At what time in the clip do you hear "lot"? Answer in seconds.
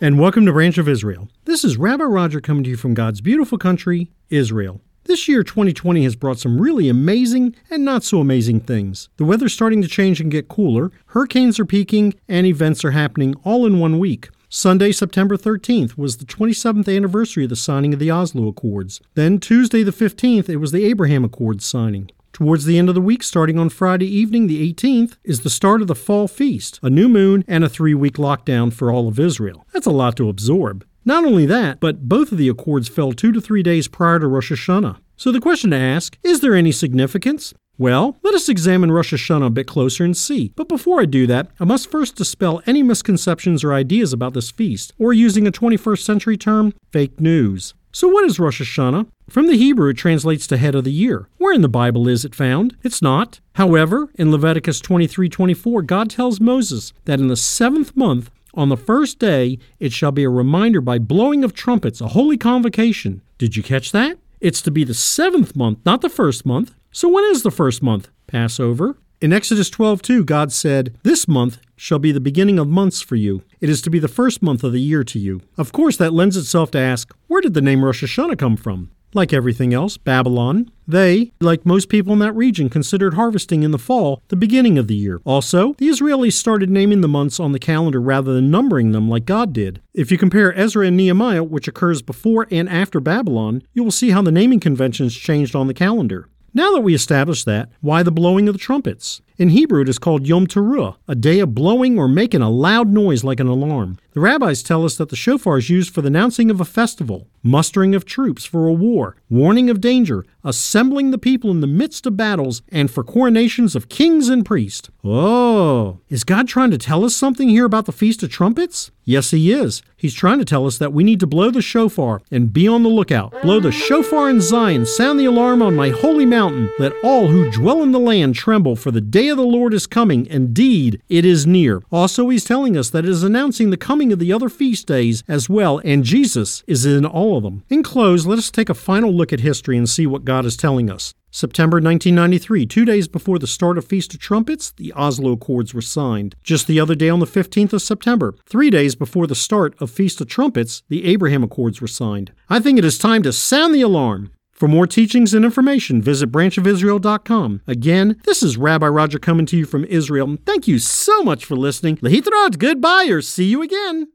29.90-30.16